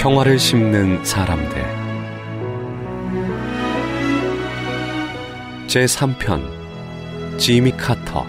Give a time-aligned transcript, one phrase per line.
[0.00, 1.62] 평화를 심는 사람들.
[5.66, 6.40] 제3편
[7.36, 8.24] 지미 카터.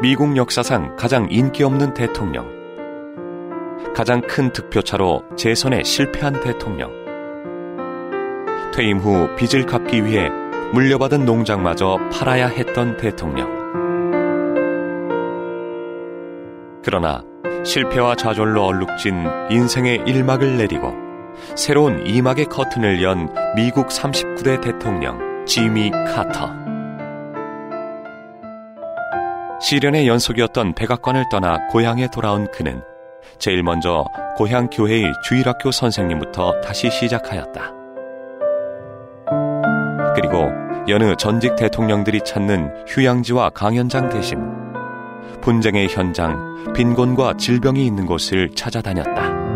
[0.00, 2.48] 미국 역사상 가장 인기 없는 대통령.
[3.94, 6.90] 가장 큰 득표차로 재선에 실패한 대통령.
[8.74, 10.30] 퇴임 후 빚을 갚기 위해
[10.72, 13.55] 물려받은 농장마저 팔아야 했던 대통령.
[16.86, 17.20] 그러나
[17.64, 20.94] 실패와 좌절로 얼룩진 인생의 1막을 내리고
[21.56, 26.48] 새로운 2막의 커튼을 연 미국 39대 대통령 지미 카터.
[29.60, 32.80] 시련의 연속이었던 백악관을 떠나 고향에 돌아온 그는
[33.40, 34.04] 제일 먼저
[34.36, 37.72] 고향 교회의 주일학교 선생님부터 다시 시작하였다.
[40.14, 40.52] 그리고
[40.88, 44.55] 여느 전직 대통령들이 찾는 휴양지와 강연장 대신
[45.40, 49.46] 분쟁의 현장, 빈곤과 질병이 있는 곳을 찾아다녔다.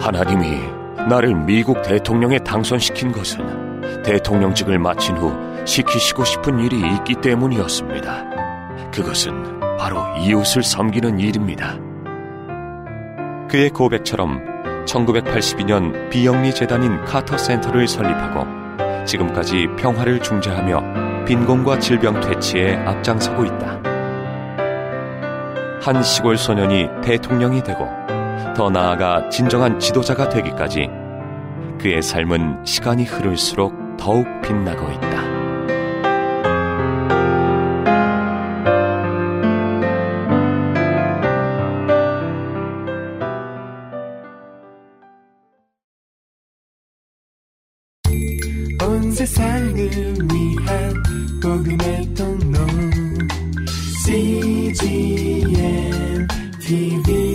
[0.00, 0.60] 하나님이
[1.08, 5.32] 나를 미국 대통령에 당선시킨 것은 대통령직을 마친 후
[5.66, 8.90] 시키시고 싶은 일이 있기 때문이었습니다.
[8.90, 11.78] 그것은 바로 이웃을 섬기는 일입니다.
[13.48, 23.44] 그의 고백처럼 1982년 비영리 재단인 카터 센터를 설립하고 지금까지 평화를 중재하며 빈곤과 질병 퇴치에 앞장서고
[23.44, 23.82] 있다.
[25.82, 27.86] 한 시골 소년이 대통령이 되고
[28.56, 30.88] 더 나아가 진정한 지도자가 되기까지
[31.78, 35.28] 그의 삶은 시간이 흐를수록 더욱 빛나고 있다.
[49.18, 49.74] 세상을
[50.32, 51.17] 위한
[51.48, 52.58] 궁금했던 너.
[54.04, 55.56] CGM
[56.60, 57.27] TV